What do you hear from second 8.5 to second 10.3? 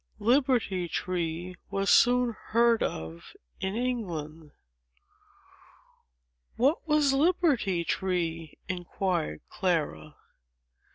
inquired Clara.